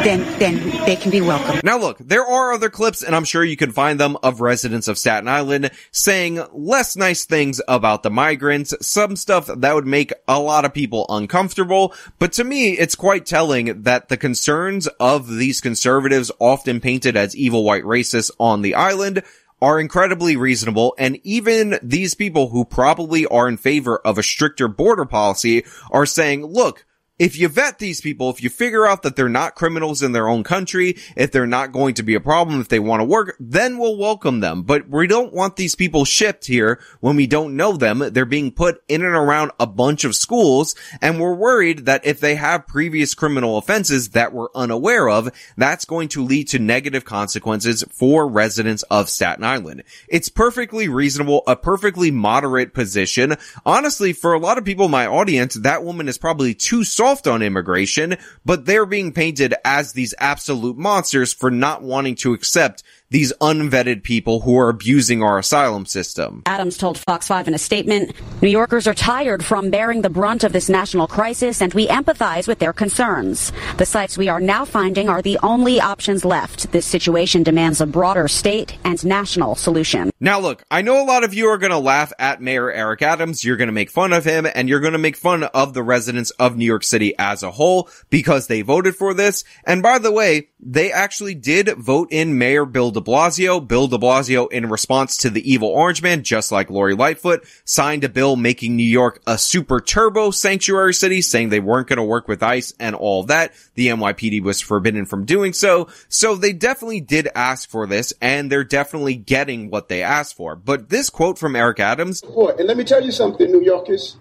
then, 0.04 0.40
then 0.40 0.86
they 0.86 0.96
can 0.96 1.12
be 1.12 1.22
welcome. 1.22 1.62
Now 1.64 1.78
look, 1.78 1.98
there 2.00 2.26
are 2.26 2.54
other 2.54 2.70
clips 2.70 3.04
and 3.04 3.16
I'm 3.16 3.26
sure 3.26 3.44
you 3.44 3.58
can 3.58 3.72
find 3.72 4.00
them 4.00 4.18
of 4.24 4.42
residents 4.42 4.88
of 4.88 4.98
Staten 4.98 5.28
Island 5.28 5.72
saying 5.92 6.44
less 6.54 6.96
nice 6.96 7.26
things 7.26 7.62
about 7.68 8.04
the 8.04 8.10
migrants, 8.10 8.74
some 8.82 9.16
stuff 9.16 9.48
that 9.48 9.76
would 9.76 9.88
make 9.88 10.14
a 10.28 10.40
lot 10.40 10.66
of 10.66 10.74
people 10.74 11.06
uncomfortable, 11.10 11.94
but 12.20 12.34
to 12.34 12.44
me, 12.44 12.72
it's 12.72 12.96
quite 12.96 13.26
telling 13.26 13.84
that 13.84 14.10
the 14.10 14.18
concerns 14.18 14.88
of 15.00 15.28
these 15.28 15.62
conservatives 15.62 16.32
often 16.40 16.80
painted 16.80 17.16
as 17.16 17.36
evil 17.36 17.64
white 17.64 17.84
racists 17.84 18.32
on 18.40 18.62
the 18.62 18.76
island 18.76 19.24
are 19.62 19.80
incredibly 19.80 20.36
reasonable 20.36 20.96
and 20.98 21.20
even 21.24 21.78
these 21.84 22.16
people 22.16 22.50
who 22.50 22.66
probably 22.66 23.26
are 23.28 23.48
in 23.48 23.58
favor 23.58 24.00
of 24.00 24.18
a 24.18 24.24
stricter 24.24 24.68
border 24.68 25.06
policy 25.06 25.64
are 25.92 26.06
saying, 26.06 26.46
look, 26.46 26.86
if 27.22 27.38
you 27.38 27.48
vet 27.48 27.78
these 27.78 28.02
people, 28.02 28.32
if 28.32 28.42
you 28.42 28.50
figure 28.50 28.88
out 28.88 29.04
that 29.04 29.16
they're 29.16 29.30
not 29.30 29.54
criminals 29.54 30.02
in 30.02 30.12
their 30.12 30.28
own 30.28 30.44
country, 30.44 30.98
if 31.16 31.32
they're 31.32 31.46
not 31.46 31.72
going 31.72 31.94
to 31.94 32.02
be 32.02 32.16
a 32.16 32.20
problem, 32.20 32.60
if 32.60 32.68
they 32.68 32.80
want 32.80 33.00
to 33.00 33.06
work, 33.06 33.38
then 33.40 33.78
we'll 33.78 33.96
welcome 33.96 34.40
them. 34.40 34.64
But 34.64 34.90
we 34.90 35.06
don't 35.06 35.32
want 35.32 35.56
these 35.56 35.76
people 35.76 36.04
shipped 36.04 36.48
here 36.48 36.80
when 37.00 37.16
we 37.16 37.28
don't 37.28 37.56
know 37.56 37.74
them. 37.74 38.00
They're 38.00 38.26
being 38.26 38.52
put 38.52 38.82
in 38.88 39.06
and 39.06 39.14
around 39.14 39.52
a 39.60 39.68
bunch 39.68 40.04
of 40.04 40.16
schools. 40.16 40.74
And 41.00 41.20
we're 41.20 41.36
worried 41.36 41.86
that 41.86 42.08
if 42.08 42.20
they 42.20 42.34
have 42.34 42.66
previous 42.66 43.14
criminal 43.14 43.60
offenses 43.60 44.10
that 44.10 44.34
we're 44.34 44.50
unaware 44.56 45.08
of, 45.08 45.30
that's 45.56 45.86
going 45.86 46.08
to 46.10 46.26
lead 46.26 46.48
to 46.48 46.58
negative 46.58 47.06
consequences 47.06 47.84
for 47.92 48.28
residents 48.28 48.82
of 48.90 49.10
Staten 49.10 49.44
Island. 49.44 49.84
It's 50.08 50.30
perfectly 50.30 50.88
reasonable, 50.88 51.44
a 51.46 51.56
perfectly 51.56 52.10
moderate 52.10 52.74
position. 52.74 53.36
Honestly, 53.64 54.12
for 54.12 54.34
a 54.34 54.40
lot 54.40 54.58
of 54.58 54.66
people 54.66 54.86
in 54.86 54.92
my 54.92 55.06
audience, 55.06 55.54
that 55.54 55.84
woman 55.84 56.08
is 56.08 56.18
probably 56.18 56.56
too 56.56 56.84
soft 56.84 57.11
soft 57.12 57.28
on 57.28 57.42
immigration, 57.42 58.16
but 58.46 58.66
they're 58.66 58.86
being 58.86 59.12
painted 59.12 59.54
as 59.66 59.92
these 59.92 60.14
absolute 60.18 60.78
monsters 60.78 61.34
for 61.34 61.52
not 61.52 61.82
wanting 61.82 62.16
to 62.16 62.34
accept 62.34 62.84
these 63.12 63.34
unvetted 63.42 64.04
people 64.04 64.40
who 64.40 64.58
are 64.58 64.70
abusing 64.70 65.22
our 65.22 65.38
asylum 65.38 65.86
system. 65.86 66.42
Adams 66.46 66.78
told 66.78 66.98
Fox 66.98 67.28
5 67.28 67.50
in 67.50 67.54
a 67.54 67.58
statement, 67.60 68.14
New 68.42 68.50
Yorkers 68.50 68.88
are 68.88 68.94
tired 68.94 69.44
from 69.44 69.70
bearing 69.70 70.02
the 70.02 70.10
brunt 70.10 70.44
of 70.44 70.54
this 70.54 70.70
national 70.70 71.08
crisis 71.08 71.62
and 71.62 71.74
we 71.74 71.88
empathize 71.88 72.48
with 72.48 72.60
their 72.60 72.74
concerns. 72.74 73.52
The 73.78 73.86
sites 73.86 74.18
we 74.18 74.30
are 74.30 74.40
now 74.40 74.64
finding 74.64 75.10
are 75.10 75.22
the 75.22 75.38
only 75.44 75.82
options 75.82 76.24
left. 76.24 76.72
This 76.72 76.86
situation 76.86 77.44
demands 77.44 77.82
a 77.82 77.86
broader 77.86 78.30
state 78.30 78.78
and 78.86 79.04
national 79.06 79.56
solution. 79.56 80.10
Now 80.22 80.40
look, 80.40 80.64
I 80.72 80.82
know 80.82 81.04
a 81.04 81.06
lot 81.06 81.26
of 81.26 81.34
you 81.34 81.48
are 81.48 81.58
going 81.58 81.72
to 81.72 81.80
laugh 81.80 82.14
at 82.18 82.42
Mayor 82.42 82.72
Eric 82.72 83.02
Adams. 83.02 83.44
You're 83.44 83.58
going 83.58 83.68
to 83.68 83.74
make 83.74 83.92
fun 83.92 84.14
of 84.14 84.24
him 84.24 84.48
and 84.56 84.70
you're 84.70 84.80
going 84.80 84.94
to 84.94 85.00
make 85.00 85.18
fun 85.18 85.44
of 85.44 85.74
the 85.74 85.84
residents 85.84 86.32
of 86.32 86.56
New 86.56 86.66
York 86.66 86.84
City 86.84 87.14
as 87.20 87.44
a 87.44 87.52
whole 87.52 87.90
because 88.10 88.48
they 88.48 88.62
voted 88.62 88.96
for 88.96 89.14
this. 89.14 89.44
And 89.66 89.84
by 89.84 89.98
the 89.98 90.12
way, 90.14 90.48
they 90.62 90.92
actually 90.92 91.34
did 91.34 91.70
vote 91.78 92.10
in 92.12 92.38
Mayor 92.38 92.66
Bill 92.66 92.92
de 92.92 93.02
Blasio. 93.02 93.66
Bill 93.66 93.88
de 93.88 93.98
Blasio, 93.98 94.52
in 94.52 94.70
response 94.70 95.18
to 95.18 95.30
the 95.30 95.52
evil 95.52 95.70
orange 95.70 96.04
man, 96.04 96.24
just 96.24 96.52
like 96.52 96.70
Lori 96.70 96.94
Lightfoot, 96.94 97.46
signed 97.66 98.04
a 98.04 98.10
bill 98.10 98.36
making 98.36 98.76
New 98.76 98.84
York 98.84 99.22
a 99.26 99.38
super 99.38 99.82
turbo 99.82 100.30
sanctuary 100.30 100.94
city, 100.94 101.22
saying 101.22 101.50
they 101.50 101.60
weren't 101.60 101.88
going 101.88 101.98
to 101.98 102.04
work 102.04 102.28
with 102.28 102.44
ICE 102.44 102.74
and 102.80 102.96
all 102.96 103.24
that. 103.24 103.54
The 103.74 103.88
NYPD 103.88 104.44
was 104.44 104.62
forbidden 104.62 105.06
from 105.06 105.26
doing 105.26 105.54
so. 105.54 105.88
So 106.10 106.36
they 106.36 106.54
definitely 106.54 107.02
did 107.02 107.28
ask 107.34 107.68
for 107.68 107.88
this 107.88 108.14
and 108.22 108.52
they're 108.52 108.64
definitely 108.64 109.16
getting 109.16 109.72
what 109.72 109.90
they 109.90 110.04
asked 110.04 110.36
for. 110.36 110.56
But 110.56 110.90
this 110.90 111.10
quote 111.10 111.40
from 111.40 111.56
Eric 111.56 111.80
Adams. 111.80 112.22
And 112.24 112.68
let 112.68 112.78
me 112.78 112.84
tell 112.84 113.04
you 113.04 113.12
something, 113.12 113.52
New 113.52 113.64
Yorkers. 113.64 114.18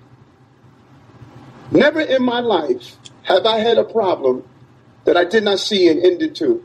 Never 1.70 2.00
in 2.00 2.24
my 2.24 2.40
life 2.40 2.96
have 3.24 3.44
I 3.44 3.58
had 3.58 3.78
a 3.78 3.84
problem 3.84 4.44
that 5.04 5.16
I 5.16 5.24
did 5.24 5.44
not 5.44 5.58
see 5.58 5.88
an 5.88 5.98
ending 6.04 6.34
to. 6.34 6.64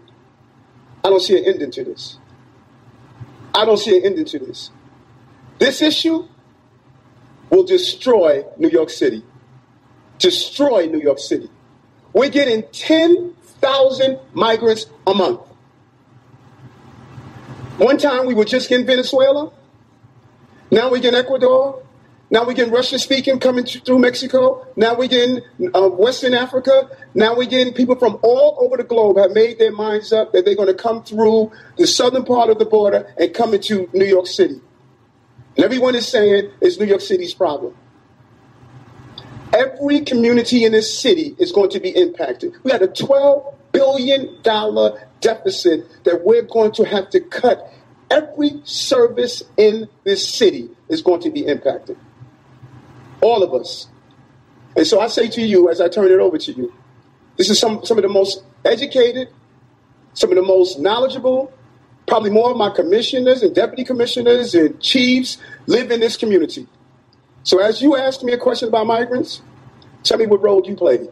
I 1.03 1.09
don't 1.09 1.21
see 1.21 1.37
an 1.37 1.45
ending 1.45 1.71
to 1.71 1.83
this. 1.83 2.17
I 3.53 3.65
don't 3.65 3.77
see 3.77 3.97
an 3.97 4.05
ending 4.05 4.25
to 4.25 4.39
this. 4.39 4.71
This 5.59 5.81
issue 5.81 6.27
will 7.49 7.63
destroy 7.63 8.43
New 8.57 8.69
York 8.69 8.89
City. 8.89 9.23
Destroy 10.19 10.87
New 10.87 10.99
York 10.99 11.19
City. 11.19 11.49
We're 12.13 12.29
getting 12.29 12.63
10,000 12.71 14.19
migrants 14.33 14.87
a 15.05 15.13
month. 15.13 15.41
One 17.77 17.97
time 17.97 18.25
we 18.25 18.33
were 18.33 18.45
just 18.45 18.71
in 18.71 18.85
Venezuela. 18.85 19.51
Now 20.71 20.89
we're 20.91 21.05
in 21.05 21.13
Ecuador. 21.13 21.83
Now 22.31 22.43
we 22.43 22.55
get 22.55 22.71
Russian 22.71 22.97
speaking 22.97 23.39
coming 23.39 23.65
through 23.65 23.99
Mexico. 23.99 24.65
Now 24.75 24.95
we 24.95 25.07
get 25.07 25.43
uh, 25.75 25.89
Western 25.89 26.33
Africa. 26.33 26.89
Now 27.13 27.35
we 27.35 27.45
get 27.45 27.75
people 27.75 27.95
from 27.95 28.17
all 28.23 28.57
over 28.59 28.77
the 28.77 28.83
globe 28.83 29.17
have 29.17 29.31
made 29.31 29.59
their 29.59 29.71
minds 29.71 30.11
up 30.11 30.33
that 30.33 30.43
they're 30.43 30.55
going 30.55 30.67
to 30.67 30.73
come 30.73 31.03
through 31.03 31.51
the 31.77 31.85
southern 31.85 32.25
part 32.25 32.49
of 32.49 32.57
the 32.57 32.65
border 32.65 33.13
and 33.17 33.33
come 33.33 33.53
into 33.53 33.87
New 33.93 34.05
York 34.05 34.25
City. 34.25 34.59
And 35.55 35.63
everyone 35.63 35.93
is 35.93 36.07
saying 36.07 36.51
it's 36.61 36.79
New 36.79 36.85
York 36.85 37.01
City's 37.01 37.33
problem. 37.33 37.75
Every 39.53 40.01
community 40.01 40.65
in 40.65 40.71
this 40.71 40.99
city 40.99 41.35
is 41.37 41.51
going 41.51 41.69
to 41.69 41.79
be 41.79 41.89
impacted. 41.89 42.55
We 42.63 42.71
had 42.71 42.81
a 42.81 42.87
$12 42.87 43.53
billion 43.71 44.41
deficit 45.21 46.03
that 46.03 46.25
we're 46.25 46.41
going 46.41 46.71
to 46.73 46.83
have 46.85 47.09
to 47.11 47.19
cut. 47.19 47.71
Every 48.09 48.61
service 48.63 49.43
in 49.57 49.87
this 50.03 50.27
city 50.27 50.69
is 50.89 51.01
going 51.01 51.21
to 51.21 51.29
be 51.29 51.45
impacted. 51.45 51.97
All 53.21 53.43
of 53.43 53.53
us. 53.53 53.87
And 54.75 54.85
so 54.85 54.99
I 54.99 55.07
say 55.07 55.29
to 55.29 55.41
you, 55.41 55.69
as 55.69 55.79
I 55.79 55.87
turn 55.87 56.05
it 56.11 56.19
over 56.19 56.37
to 56.37 56.51
you, 56.51 56.73
this 57.37 57.49
is 57.49 57.59
some, 57.59 57.83
some 57.85 57.97
of 57.97 58.03
the 58.03 58.09
most 58.09 58.43
educated, 58.63 59.29
some 60.13 60.29
of 60.31 60.35
the 60.35 60.41
most 60.41 60.79
knowledgeable, 60.79 61.51
probably 62.07 62.29
more 62.29 62.51
of 62.51 62.57
my 62.57 62.69
commissioners 62.69 63.41
and 63.41 63.53
deputy 63.55 63.83
commissioners 63.83 64.53
and 64.53 64.79
chiefs 64.81 65.37
live 65.65 65.91
in 65.91 65.99
this 65.99 66.17
community. 66.17 66.67
So 67.43 67.59
as 67.59 67.81
you 67.81 67.95
ask 67.95 68.23
me 68.23 68.33
a 68.33 68.37
question 68.37 68.67
about 68.69 68.87
migrants, 68.87 69.41
tell 70.03 70.17
me 70.17 70.25
what 70.25 70.41
role 70.41 70.61
you 70.65 70.75
played. 70.75 71.09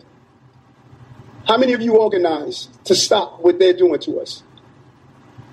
How 1.45 1.57
many 1.57 1.73
of 1.73 1.81
you 1.81 1.97
organized 1.97 2.85
to 2.85 2.95
stop 2.95 3.41
what 3.41 3.59
they're 3.59 3.73
doing 3.73 3.99
to 4.01 4.19
us? 4.19 4.43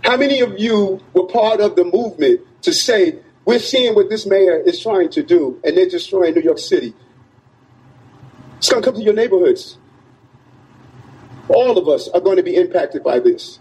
How 0.05 0.17
many 0.17 0.41
of 0.41 0.59
you 0.59 1.01
were 1.13 1.27
part 1.27 1.61
of 1.61 1.77
the 1.77 1.85
movement 1.85 2.41
to 2.63 2.73
say, 2.73 3.19
we're 3.51 3.59
seeing 3.59 3.97
what 3.97 4.09
this 4.09 4.27
mayor 4.27 4.61
is 4.61 4.81
trying 4.81 5.09
to 5.11 5.25
do, 5.25 5.61
and 5.65 5.77
they're 5.77 5.89
destroying 5.89 6.35
New 6.35 6.41
York 6.41 6.61
City? 6.61 6.95
It's 8.59 8.69
going 8.69 8.81
to 8.81 8.89
come 8.89 8.95
to 8.95 9.03
your 9.03 9.13
neighborhoods. 9.13 9.77
All 11.49 11.77
of 11.77 11.89
us 11.89 12.09
are 12.11 12.21
going 12.21 12.37
to 12.37 12.45
be 12.45 12.55
impacted 12.55 13.03
by 13.03 13.19
this. 13.19 13.59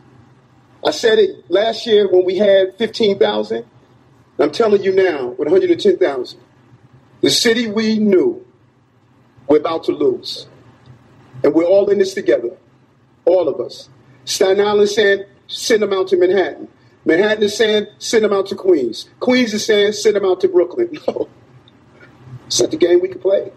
I 0.85 0.91
said 0.91 1.17
it 1.17 1.49
last 1.49 1.87
year 1.87 2.07
when 2.07 2.23
we 2.23 2.37
had 2.37 2.77
15,000. 2.77 3.65
I'm 4.37 4.51
telling 4.51 4.83
you 4.83 4.93
now, 4.93 5.29
with 5.29 5.47
110,000, 5.47 6.39
the 7.21 7.29
city 7.31 7.67
we 7.67 7.97
knew 7.97 8.45
we're 9.47 9.57
about 9.57 9.85
to 9.85 9.91
lose. 9.91 10.47
And 11.43 11.55
we're 11.55 11.65
all 11.65 11.89
in 11.89 11.97
this 11.97 12.13
together. 12.13 12.55
All 13.25 13.49
of 13.49 13.59
us. 13.59 13.89
Staten 14.25 14.63
Island 14.63 14.89
saying, 14.89 15.23
send 15.47 15.81
them 15.81 15.93
out 15.93 16.09
to 16.09 16.17
Manhattan. 16.17 16.67
Manhattan 17.09 17.41
is 17.41 17.57
saying, 17.57 17.87
send 17.97 18.23
them 18.23 18.33
out 18.33 18.45
to 18.47 18.55
Queens. 18.55 19.09
Queens 19.19 19.51
is 19.51 19.65
saying, 19.65 19.93
send 19.93 20.15
them 20.15 20.25
out 20.25 20.41
to 20.41 20.47
Brooklyn. 20.47 20.95
No. 21.07 21.27
Not 22.59 22.71
the 22.71 22.77
game 22.77 22.99
we 22.99 23.07
can 23.07 23.19
play. 23.19 23.51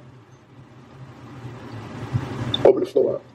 Open 2.64 2.80
the 2.80 2.86
floor 2.86 3.16
up 3.16 3.31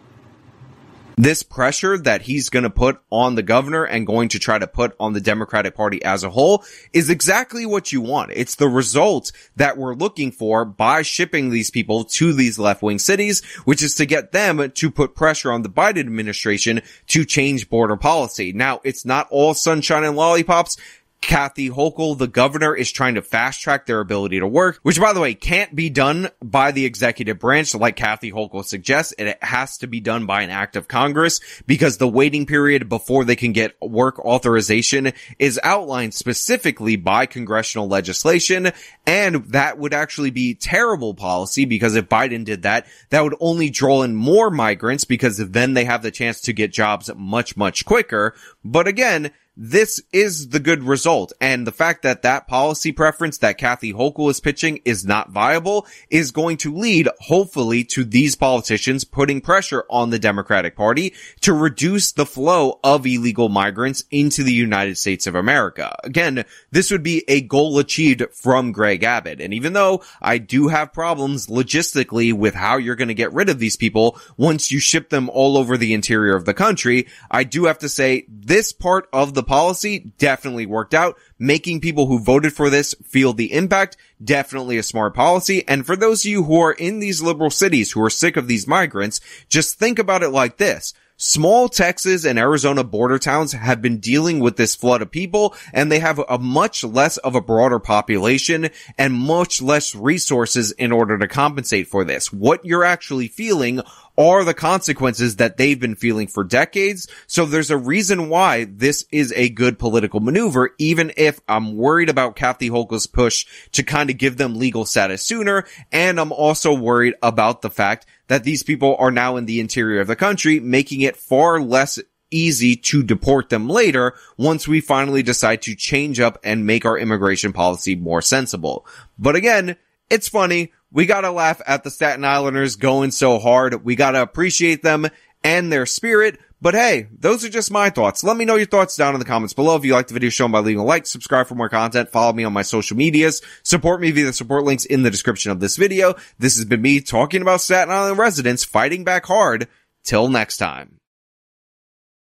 this 1.17 1.41
pressure 1.41 1.97
that 1.97 2.21
he's 2.21 2.49
going 2.49 2.63
to 2.63 2.69
put 2.69 2.99
on 3.10 3.34
the 3.34 3.41
governor 3.41 3.84
and 3.84 4.06
going 4.06 4.30
to 4.30 4.39
try 4.39 4.60
to 4.60 4.67
put 4.67 4.95
on 4.99 5.13
the 5.13 5.19
Democratic 5.19 5.75
Party 5.75 6.03
as 6.03 6.23
a 6.23 6.30
whole 6.30 6.63
is 6.93 7.10
exactly 7.10 7.65
what 7.65 7.91
you 7.91 8.01
want. 8.01 8.32
It's 8.36 8.56
the 8.56 8.67
result 8.67 9.32
that 9.56 9.77
we're 9.77 9.95
looking 9.95 10.32
for 10.32 10.63
by 10.63 11.01
shipping 11.01 11.49
these 11.49 11.71
people 11.71 12.03
to 12.03 12.34
these 12.34 12.60
left-wing 12.60 12.99
cities, 12.99 13.43
which 13.65 13.82
is 13.82 13.95
to 13.95 14.06
get 14.06 14.32
them 14.32 14.71
to 14.71 14.91
put 14.91 15.15
pressure 15.15 15.51
on 15.51 15.63
the 15.63 15.69
Biden 15.69 16.01
administration 16.01 16.82
to 17.08 17.25
change 17.25 17.67
border 17.67 17.97
policy. 17.97 18.53
Now, 18.53 18.80
it's 18.84 19.03
not 19.03 19.27
all 19.32 19.56
sunshine 19.56 20.03
and 20.03 20.15
lollipops. 20.15 20.77
Kathy 21.21 21.69
Hochul, 21.69 22.17
the 22.17 22.27
governor, 22.27 22.75
is 22.75 22.91
trying 22.91 23.15
to 23.15 23.21
fast 23.21 23.62
track 23.62 23.86
their 23.86 23.99
ability 23.99 24.39
to 24.39 24.47
work, 24.47 24.80
which 24.84 24.99
by 24.99 25.13
the 25.13 25.19
way 25.19 25.34
can't 25.34 25.75
be 25.75 25.89
done 25.89 26.30
by 26.41 26.71
the 26.71 26.86
executive 26.86 27.39
branch 27.39 27.73
like 27.75 27.95
Kathy 27.95 28.32
Hochul 28.32 28.63
suggests. 28.63 29.13
It 29.17 29.38
has 29.43 29.77
to 29.80 29.88
be 29.88 29.99
done 29.99 30.25
by 30.25 30.43
an 30.43 30.51
act 30.51 30.75
of 30.75 30.88
Congress 30.88 31.39
because 31.65 31.97
the 31.97 32.08
waiting 32.08 32.45
period 32.45 32.88
before 32.88 33.25
they 33.25 33.36
can 33.36 33.51
get 33.51 33.75
work 33.82 34.19
authorization 34.19 35.12
is 35.39 35.60
outlined 35.63 36.13
specifically 36.13 36.95
by 36.95 37.25
congressional 37.25 37.88
legislation. 37.88 38.71
And 39.06 39.45
that 39.51 39.77
would 39.80 39.93
actually 39.93 40.32
be 40.32 40.53
terrible 40.53 41.13
policy 41.13 41.65
because 41.65 41.95
if 41.95 42.08
Biden 42.08 42.45
did 42.45 42.62
that, 42.62 42.86
that 43.10 43.23
would 43.23 43.36
only 43.39 43.69
draw 43.69 44.03
in 44.03 44.15
more 44.15 44.51
migrants 44.51 45.03
because 45.03 45.38
then 45.38 45.73
they 45.73 45.86
have 45.86 46.03
the 46.03 46.12
chance 46.12 46.41
to 46.41 46.53
get 46.53 46.71
jobs 46.71 47.10
much, 47.15 47.58
much 47.58 47.86
quicker. 47.86 48.36
But 48.63 48.88
again, 48.88 49.32
this 49.57 49.99
is 50.13 50.49
the 50.49 50.59
good 50.59 50.83
result. 50.83 51.33
And 51.41 51.65
the 51.65 51.71
fact 51.71 52.03
that 52.03 52.21
that 52.21 52.47
policy 52.47 52.91
preference 52.91 53.39
that 53.39 53.57
Kathy 53.57 53.91
Hochul 53.91 54.29
is 54.29 54.39
pitching 54.39 54.81
is 54.85 55.03
not 55.03 55.31
viable 55.31 55.87
is 56.11 56.29
going 56.31 56.57
to 56.57 56.73
lead, 56.73 57.09
hopefully, 57.21 57.83
to 57.85 58.03
these 58.03 58.35
politicians 58.35 59.03
putting 59.03 59.41
pressure 59.41 59.83
on 59.89 60.11
the 60.11 60.19
Democratic 60.19 60.75
Party 60.75 61.15
to 61.41 61.53
reduce 61.53 62.11
the 62.11 62.25
flow 62.25 62.79
of 62.83 63.07
illegal 63.07 63.49
migrants 63.49 64.03
into 64.11 64.43
the 64.43 64.53
United 64.53 64.95
States 64.97 65.25
of 65.25 65.33
America. 65.33 65.95
Again, 66.03 66.45
this 66.69 66.91
would 66.91 67.03
be 67.03 67.23
a 67.27 67.41
goal 67.41 67.79
achieved 67.79 68.23
from 68.33 68.71
Greg 68.71 69.03
Abbott. 69.03 69.41
And 69.41 69.55
even 69.55 69.73
though 69.73 70.03
I 70.21 70.37
do 70.37 70.67
have 70.67 70.93
problems 70.93 71.47
logistically 71.47 72.31
with 72.31 72.53
how 72.53 72.77
you're 72.77 72.95
going 72.95 73.07
to 73.07 73.15
get 73.15 73.33
rid 73.33 73.49
of 73.49 73.57
these 73.57 73.75
people 73.75 74.19
once 74.37 74.71
you 74.71 74.79
ship 74.79 75.09
them 75.09 75.29
all 75.29 75.57
over 75.57 75.77
the 75.77 75.95
interior 75.95 76.35
of 76.35 76.45
the 76.45 76.53
country, 76.53 77.07
I 77.31 77.43
do 77.43 77.65
have 77.65 77.79
to 77.79 77.89
say 77.89 78.25
this 78.29 78.71
part 78.71 79.09
of 79.11 79.33
the 79.33 79.46
policy 79.47 80.12
definitely 80.19 80.67
worked 80.67 80.93
out. 80.93 81.17
Making 81.39 81.81
people 81.81 82.05
who 82.05 82.19
voted 82.19 82.53
for 82.53 82.69
this 82.69 82.93
feel 83.03 83.33
the 83.33 83.53
impact, 83.53 83.97
definitely 84.23 84.77
a 84.77 84.83
smart 84.83 85.15
policy. 85.15 85.67
And 85.67 85.86
for 85.86 85.95
those 85.95 86.23
of 86.23 86.29
you 86.29 86.43
who 86.43 86.60
are 86.60 86.73
in 86.73 86.99
these 86.99 87.21
liberal 87.21 87.49
cities 87.49 87.91
who 87.91 88.03
are 88.03 88.10
sick 88.10 88.38
of 88.38 88.47
these 88.47 88.67
migrants, 88.67 89.19
just 89.49 89.79
think 89.79 89.97
about 89.97 90.21
it 90.21 90.29
like 90.29 90.57
this. 90.57 90.93
Small 91.19 91.67
Texas 91.67 92.25
and 92.25 92.38
Arizona 92.38 92.84
border 92.84 93.17
towns 93.17 93.51
have 93.51 93.82
been 93.82 93.97
dealing 93.97 94.39
with 94.39 94.56
this 94.56 94.75
flood 94.75 95.01
of 95.01 95.10
people 95.10 95.56
and 95.73 95.91
they 95.91 95.97
have 95.97 96.21
a 96.30 96.38
much 96.38 96.84
less 96.84 97.17
of 97.17 97.34
a 97.34 97.41
broader 97.41 97.80
population 97.80 98.69
and 98.99 99.15
much 99.15 99.60
less 99.60 99.95
resources 99.95 100.71
in 100.73 100.91
order 100.91 101.17
to 101.17 101.27
compensate 101.27 101.88
for 101.88 102.03
this. 102.03 102.32
What 102.32 102.63
you're 102.65 102.84
actually 102.84 103.30
feeling 103.30 103.82
are 104.15 104.43
the 104.43 104.53
consequences 104.53 105.38
that 105.38 105.58
they've 105.58 105.80
been 105.80 105.95
feeling 105.95 106.27
for 106.27 106.43
decades. 106.43 107.08
So 107.25 107.45
there's 107.45 107.71
a 107.71 107.77
reason 107.77 108.30
why 108.30 108.65
this 108.65 109.06
is 109.12 109.34
a 109.36 109.49
good 109.49 109.80
political 109.80 110.19
maneuver, 110.19 110.75
even 110.77 111.13
if 111.17 111.39
I'm 111.47 111.75
worried 111.77 112.10
about 112.10 112.36
Kathy 112.36 112.69
Hochul's 112.69 113.08
push 113.08 113.47
to 113.71 113.82
kind 113.82 114.12
of 114.12 114.19
give 114.19 114.38
them 114.38 114.60
legal 114.60 114.86
status 114.86 115.23
sooner. 115.23 115.65
And 115.91 116.19
I'm 116.19 116.32
also 116.32 116.75
worried 116.75 117.15
about 117.23 117.63
the 117.63 117.71
fact 117.71 118.06
that 118.27 118.43
these 118.43 118.63
people 118.63 118.95
are 118.99 119.11
now 119.11 119.37
in 119.37 119.45
the 119.45 119.59
interior 119.59 120.01
of 120.01 120.07
the 120.07 120.15
country, 120.15 120.59
making 120.59 121.01
it 121.01 121.15
far 121.17 121.61
less 121.61 121.99
easy 122.29 122.75
to 122.75 123.03
deport 123.03 123.49
them 123.49 123.69
later 123.69 124.13
once 124.37 124.67
we 124.67 124.81
finally 124.81 125.23
decide 125.23 125.61
to 125.61 125.75
change 125.75 126.19
up 126.19 126.37
and 126.43 126.65
make 126.65 126.85
our 126.85 126.97
immigration 126.97 127.53
policy 127.53 127.95
more 127.95 128.21
sensible. 128.21 128.85
But 129.17 129.35
again, 129.35 129.77
it's 130.09 130.27
funny. 130.27 130.73
We 130.91 131.05
gotta 131.05 131.31
laugh 131.31 131.61
at 131.65 131.83
the 131.83 131.89
Staten 131.89 132.25
Islanders 132.25 132.75
going 132.75 133.11
so 133.11 133.39
hard. 133.39 133.83
We 133.83 133.95
gotta 133.95 134.21
appreciate 134.21 134.83
them 134.83 135.07
and 135.43 135.71
their 135.71 135.85
spirit. 135.85 136.39
But 136.59 136.73
hey, 136.73 137.07
those 137.17 137.45
are 137.45 137.49
just 137.49 137.71
my 137.71 137.89
thoughts. 137.91 138.23
Let 138.23 138.35
me 138.35 138.45
know 138.45 138.55
your 138.55 138.65
thoughts 138.65 138.95
down 138.95 139.13
in 139.13 139.19
the 139.19 139.25
comments 139.25 139.53
below. 139.53 139.75
If 139.75 139.85
you 139.85 139.93
like 139.93 140.07
the 140.07 140.13
video, 140.13 140.29
show 140.29 140.45
them 140.45 140.53
by 140.53 140.59
leaving 140.59 140.79
a 140.79 140.83
like, 140.83 141.05
subscribe 141.05 141.47
for 141.47 141.55
more 141.55 141.69
content, 141.69 142.09
follow 142.09 142.33
me 142.33 142.43
on 142.43 142.53
my 142.53 142.63
social 142.63 142.97
medias, 142.97 143.41
support 143.63 144.01
me 144.01 144.09
via 144.09 144.25
the 144.25 144.33
support 144.33 144.63
links 144.63 144.85
in 144.85 145.03
the 145.03 145.11
description 145.11 145.51
of 145.51 145.59
this 145.59 145.77
video. 145.77 146.15
This 146.39 146.55
has 146.55 146.65
been 146.65 146.81
me 146.81 146.99
talking 146.99 147.43
about 147.43 147.61
Staten 147.61 147.93
Island 147.93 148.17
residents 148.17 148.63
fighting 148.63 149.03
back 149.03 149.25
hard. 149.25 149.67
Till 150.03 150.29
next 150.29 150.55
time. 150.55 151.01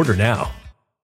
Order 0.00 0.16
now. 0.16 0.59